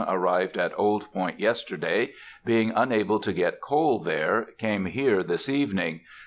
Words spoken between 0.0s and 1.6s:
arrived at Old Point